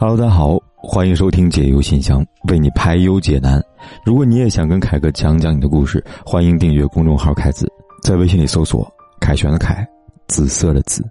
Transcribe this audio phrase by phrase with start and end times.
[0.00, 3.60] Hello，大家好，欢迎收听解忧信箱，为你排忧解难。
[4.04, 7.66] 如果你也想跟凯哥讲讲你的故事，欢迎订阅公众号“凯子”，
[8.00, 8.88] 在微信里搜索
[9.20, 9.84] “凯旋的凯，
[10.28, 11.02] 紫色的紫，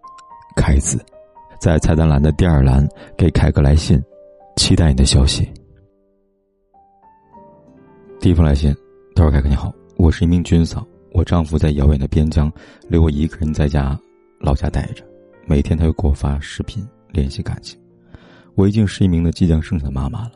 [0.56, 1.04] 凯子”，
[1.60, 2.88] 在菜单栏的第二栏
[3.18, 4.02] 给凯哥来信，
[4.56, 5.46] 期待你的消息。
[8.22, 8.74] 第一封来信，
[9.16, 12.50] 他说：“凯哥你好，我是一名军嫂，我丈夫在遥远的边疆，
[12.88, 14.00] 留我一个人在家
[14.40, 15.04] 老家待着，
[15.46, 17.78] 每天他又给我发视频联系感情。”
[18.58, 20.32] 我已经是一名的即将生产的妈妈了，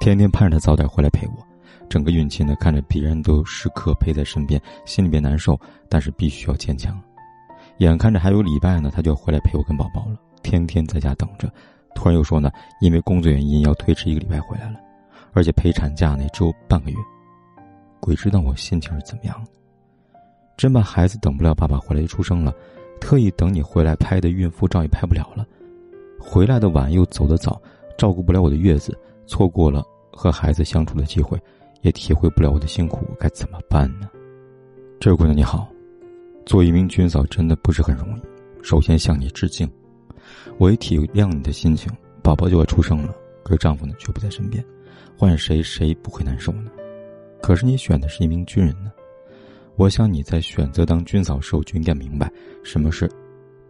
[0.00, 1.34] 天天盼着她早点回来陪我。
[1.88, 6.96] 整个孕期呢，看着别人都时刻陪在身边，心里边难受，但是必须要坚强。
[7.78, 10.16] 眼看着还有礼拜呢，她就要回来陪我跟宝宝了。
[10.44, 11.52] 天天在家等着，
[11.96, 12.48] 突然又说呢，
[12.80, 14.78] 因为工作原因要推迟一个礼拜回来了，
[15.32, 16.96] 而且陪产假呢只有半个月。
[17.98, 19.50] 鬼知道我心情是怎么样的，
[20.56, 22.54] 真怕孩子等不了爸爸回来就出生了，
[23.00, 25.44] 特意等你回来拍的孕妇照也拍不了了。
[26.24, 27.60] 回来的晚又走得早，
[27.98, 31.38] 照顾不了我的月子，错过了和孩子相处的机会，
[31.82, 34.08] 也体会不了我的辛苦，该怎么办呢？
[35.00, 35.68] 这位姑娘你好，
[36.46, 38.22] 做一名军嫂真的不是很容易。
[38.62, 39.68] 首先向你致敬，
[40.58, 41.92] 我也体谅你的心情。
[42.22, 44.64] 宝宝就要出生了，可是丈夫呢却不在身边，
[45.18, 46.70] 换谁谁不会难受呢？
[47.42, 48.92] 可是你选的是一名军人呢，
[49.74, 52.30] 我想你在选择当军嫂时候就应该明白
[52.62, 53.10] 什么是，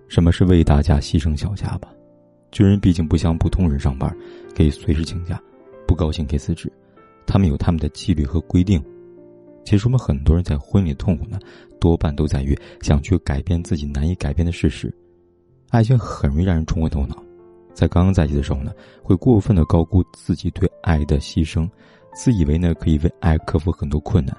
[0.06, 1.88] 什么是为大家牺牲小家吧。
[2.52, 4.14] 军人毕竟不像普通人上班，
[4.54, 5.40] 可以随时请假，
[5.88, 6.70] 不高兴可以辞职，
[7.26, 8.80] 他们有他们的纪律和规定。
[9.64, 11.38] 其实我们很多人在婚礼痛苦呢，
[11.80, 14.94] 多半都在于想去改变自己难以改变的事实。
[15.70, 17.16] 爱情很容易让人冲昏头脑，
[17.72, 21.66] 在刚刚在一起的时候呢，会过分的高估自己对爱的牺牲，
[22.14, 24.36] 自以为呢可以为爱克服很多困难，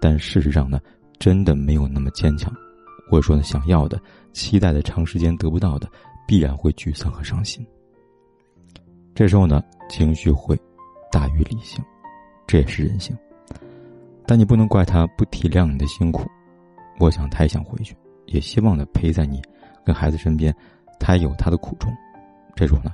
[0.00, 0.80] 但事实上呢，
[1.18, 2.50] 真的没有那么坚强。
[3.10, 4.00] 或者说呢，想要的、
[4.32, 5.90] 期待的、长时间得不到的。
[6.30, 7.66] 必然会沮丧和伤心。
[9.16, 10.56] 这时候呢，情绪会
[11.10, 11.84] 大于理性，
[12.46, 13.18] 这也是人性。
[14.28, 16.30] 但你不能怪他不体谅你的辛苦。
[17.00, 17.96] 我想他也想回去，
[18.26, 19.42] 也希望呢陪在你
[19.84, 20.54] 跟孩子身边。
[21.00, 21.92] 他也有他的苦衷。
[22.54, 22.92] 这时候呢，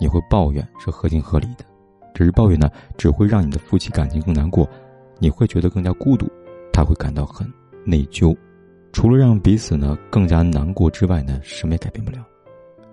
[0.00, 1.66] 你会抱怨是合情合理的，
[2.14, 4.66] 只是抱怨呢只会让你的夫妻感情更难过，
[5.18, 6.26] 你会觉得更加孤独，
[6.72, 7.46] 他会感到很
[7.84, 8.34] 内疚。
[8.94, 12.24] 除了让彼此呢更加难过之外呢，什么也改变不了。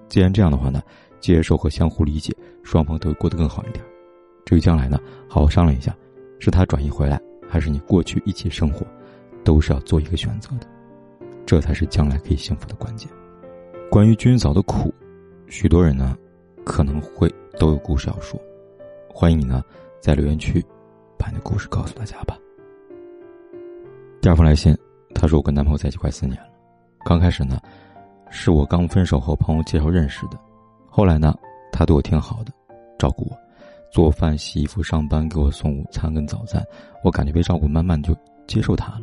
[0.09, 0.81] 既然这样的话呢，
[1.19, 3.85] 接受和相互理解，双方都会过得更好一点。
[4.43, 5.95] 至于将来呢，好好商量一下，
[6.39, 8.85] 是他转移回来，还是你过去一起生活，
[9.43, 10.67] 都是要做一个选择的，
[11.45, 13.07] 这才是将来可以幸福的关键。
[13.91, 14.91] 关于军嫂的苦，
[15.47, 16.17] 许多人呢
[16.65, 18.39] 可能会都有故事要说，
[19.07, 19.63] 欢迎你呢
[20.01, 20.65] 在留言区
[21.17, 22.35] 把你的故事告诉大家吧。
[24.21, 24.75] 第二封来信，
[25.13, 26.49] 他说我跟男朋友在一起快四年了，
[27.05, 27.59] 刚开始呢。
[28.29, 30.39] 是我刚分手后朋友介绍认识的，
[30.87, 31.35] 后来呢，
[31.71, 32.51] 他对我挺好的，
[32.97, 33.37] 照顾我，
[33.91, 36.63] 做饭、洗衣服、上班，给我送午餐跟早餐，
[37.03, 38.15] 我感觉被照顾，慢慢就
[38.47, 39.01] 接受他了。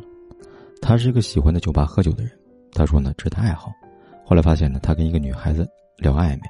[0.81, 2.31] 他是一个喜欢在酒吧喝酒的人，
[2.71, 3.71] 他说呢这是他爱好。
[4.25, 5.67] 后来发现呢，他跟一个女孩子
[5.97, 6.41] 聊暧昧，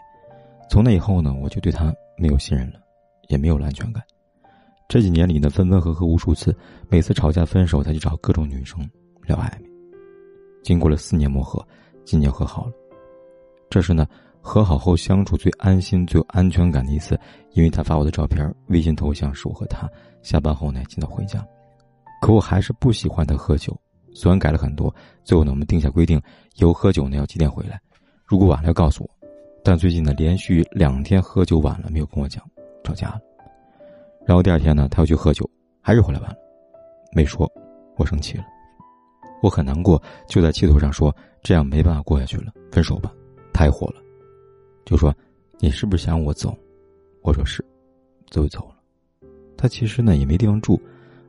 [0.69, 2.79] 从那以后呢，我就对他没有信任了，
[3.27, 4.03] 也没有了安全感。
[4.87, 6.55] 这几年里呢，分分合合无数次，
[6.89, 8.79] 每次吵架分手，他就找各种女生
[9.25, 9.67] 聊暧昧。
[10.63, 11.66] 经过了四年磨合。
[12.07, 12.72] 今年和好了，
[13.69, 14.07] 这是呢
[14.40, 17.19] 和好后相处最安心、最有安全感的一次，
[17.51, 19.90] 因为他发我的照片，微信头像是我和他。
[20.22, 21.46] 下班后呢尽早回家，
[22.22, 23.78] 可我还是不喜欢他喝酒，
[24.13, 24.94] 虽然改了很多，
[25.25, 26.22] 最后呢我们定下规定，
[26.56, 27.78] 以后喝酒呢要几点回来，
[28.25, 29.09] 如果晚了要告诉我，
[29.62, 32.41] 但最近呢连续两天喝酒晚了没有跟我讲，
[32.85, 33.19] 吵架了，
[34.25, 35.46] 然后第二天呢他要去喝酒，
[35.81, 36.38] 还是回来晚了，
[37.12, 37.51] 没说，
[37.97, 38.46] 我生气了。
[39.41, 43.13] 我很难过，就在气头上说：“这样没办法过下去了，分手吧。”
[43.53, 44.01] 太火了，
[44.85, 45.13] 就说
[45.59, 46.55] ：“你是不是想我走？”
[47.21, 47.63] 我说：“是。”
[48.29, 48.75] 就走了。
[49.55, 50.79] 他其实呢也没地方住，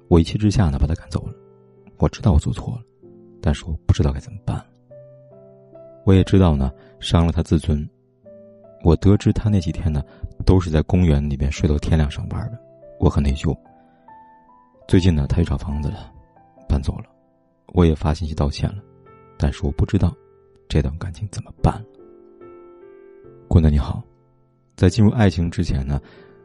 [0.08, 1.32] 我一气之下呢把他赶走了。
[1.98, 2.82] 我知道我做错了，
[3.40, 4.64] 但是我不知道该怎么办。
[6.04, 7.88] 我也知道呢伤了他自尊。
[8.82, 10.02] 我得知他那几天呢
[10.44, 12.58] 都是在公园里边睡到天亮上班的，
[12.98, 13.56] 我很内疚。
[14.86, 16.12] 最近呢他去找房子了，
[16.68, 17.04] 搬走了。
[17.74, 18.82] 我也发信息道歉了，
[19.36, 20.14] 但是我不知道
[20.68, 21.84] 这段感情怎么办。
[23.46, 24.02] 姑娘你好，
[24.76, 26.00] 在进入爱情之前呢，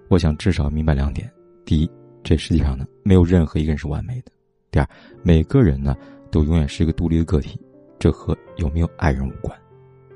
[0.10, 1.32] 我想至少明白两点：
[1.66, 1.90] 第一，
[2.24, 4.32] 这世界上呢没有任何一个人是完美的；
[4.72, 4.88] 第二，
[5.22, 5.96] 每个人呢
[6.30, 7.60] 都永远是一个独立的个体，
[8.00, 9.58] 这和有没有爱人无关。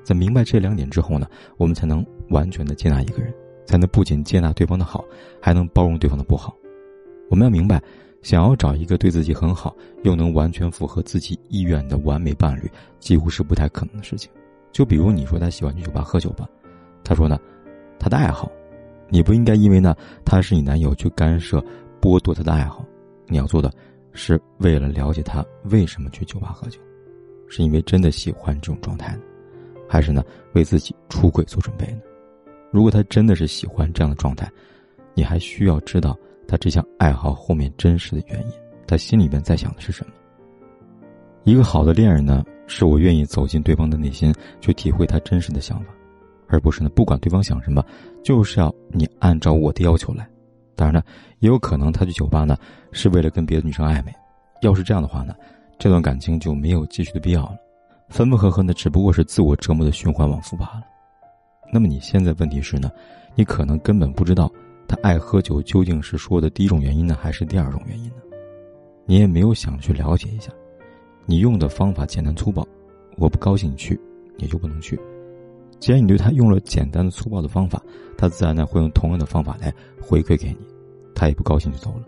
[0.04, 3.34] 在明白这两点之后呢，我们才能完全的接纳一个人，
[3.66, 5.04] 才能不仅接纳对方的好，
[5.40, 6.56] 还能包容对方的不好。
[7.30, 7.82] 我们要明白。
[8.22, 14.30] 想要找一个对自己很好又能完全符合自己意愿的完美伴侣，几乎是不太可能的事情。
[14.72, 16.48] 就比如你说他喜欢去酒吧喝酒吧，
[17.02, 17.38] 他说呢，
[17.98, 18.50] 他的爱好，
[19.08, 19.94] 你不应该因为呢
[20.24, 21.64] 他是你男友去干涉、
[22.00, 22.84] 剥夺他的爱好。
[23.26, 23.72] 你要做的，
[24.12, 26.80] 是为了了解他为什么去酒吧喝酒，
[27.48, 29.22] 是因为真的喜欢这种状态呢，
[29.88, 30.24] 还是呢
[30.54, 32.00] 为自己出轨做准备呢？
[32.70, 34.50] 如果他真的是喜欢这样的状态，
[35.14, 36.16] 你还需要知道
[36.48, 38.52] 他这项爱好后面真实的原因，
[38.86, 40.12] 他心里面在想的是什么。
[41.44, 45.92] 一个好的恋人呢，是我愿意走进对方的内心，去体会他真实的想法，
[46.48, 47.84] 而不是呢不管对方想什么，
[48.24, 50.28] 就是要你按照我的要求来。
[50.74, 51.02] 当然呢，
[51.40, 52.56] 也有可能他去酒吧呢
[52.92, 54.12] 是为了跟别的女生暧昧。
[54.62, 55.34] 要是这样的话呢，
[55.78, 57.56] 这段感情就没有继续的必要了。
[58.08, 60.82] 分分合合呢，只不过是自我折磨的循环往复罢了。
[61.70, 62.90] 那么你现在问题是呢，
[63.34, 64.50] 你可能根本不知道
[64.88, 68.22] 他爱喝酒究竟是说的第一种原因呢，还是第二种原因呢？
[69.04, 70.50] 你也没有想去了解一下。
[71.26, 72.66] 你用的方法简单粗暴，
[73.16, 74.00] 我不高兴去，
[74.36, 74.98] 你就不能去。
[75.78, 77.80] 既然你对他用了简单的粗暴的方法，
[78.16, 80.66] 他自然呢会用同样的方法来回馈给你，
[81.14, 82.02] 他也不高兴就走了。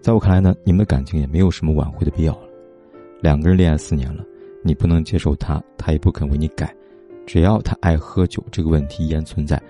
[0.00, 2.48] 在我看来呢，你们的感情也没有什么挽回的必要了。
[3.20, 4.24] 两个人恋爱四年了，
[4.64, 6.74] 你不能接受他，他也不肯为你改。
[7.24, 9.62] 只要他爱喝酒这个问题依然存在，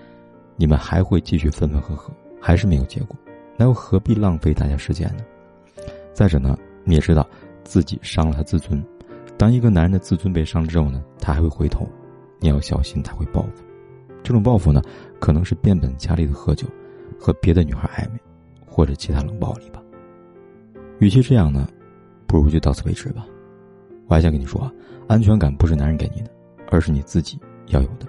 [0.55, 2.11] 你们还会继续分分合合，
[2.45, 3.15] 还是没有结果，
[3.55, 5.23] 那又何必浪费大家时间呢？
[6.13, 7.25] 再者呢，你也知道
[7.63, 8.83] 自己伤了他自尊，
[9.37, 11.87] 当一个男人的自尊被伤之后呢，他还会回头，
[12.41, 13.63] 你要小心他会报复。
[14.21, 14.81] 这种报复呢，
[15.21, 16.67] 可能是变本加厉的喝酒，
[17.17, 18.19] 和别的女孩暧昧，
[18.67, 19.81] 或者其他冷暴力吧。
[20.99, 21.65] 与其这样呢，
[22.27, 23.25] 不如就到此为止吧。
[24.07, 24.69] 我还想跟你说，
[25.07, 26.29] 安全感不是男人给你的。
[26.69, 28.07] 而是你自己要有的，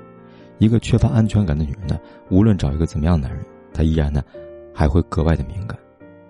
[0.56, 3.44] 一个缺乏安全感的女人呢，无论找一个怎么样的男人，
[3.74, 4.22] 她依然呢，
[4.72, 5.76] 还会格外的敏感，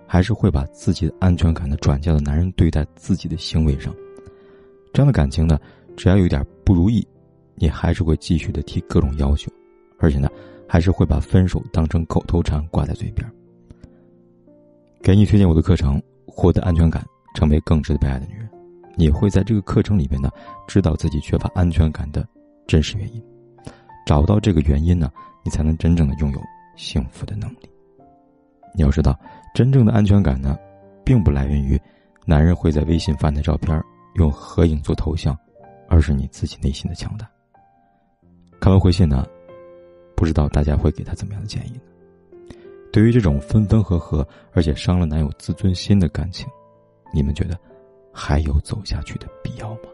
[0.07, 3.93] 还是会把自己的安全感呢转嫁到男人对待自己的行为上。
[4.91, 5.59] 这样的感情呢，
[5.95, 7.07] 只要有一点不如意，
[7.53, 9.51] 你还是会继续的提各种要求，
[9.99, 10.27] 而且呢，
[10.67, 13.29] 还是会把分手当成口头禅挂在嘴边。
[15.01, 17.05] 给你推荐我的课程，获得安全感，
[17.35, 18.49] 成为更值得被爱的女人。
[18.95, 20.29] 你会在这个课程里面呢，
[20.67, 22.27] 知道自己缺乏安全感的
[22.65, 23.21] 真实原因，
[24.05, 25.11] 找到这个原因呢，
[25.43, 26.39] 你才能真正的拥有
[26.75, 27.69] 幸福的能力。
[28.73, 29.17] 你要知道，
[29.53, 30.57] 真正的安全感呢，
[31.03, 31.79] 并不来源于
[32.25, 33.81] 男人会在微信发的照片，
[34.15, 35.37] 用合影做头像，
[35.87, 37.29] 而是你自己内心的强大。
[38.59, 39.25] 看完回信呢，
[40.15, 41.81] 不知道大家会给他怎么样的建议呢？
[42.91, 46.47] 对于这种分分合合而且伤了男友自尊心的感情，
[47.13, 47.59] 你们觉得？
[48.17, 49.89] 还有走下去的必要吗？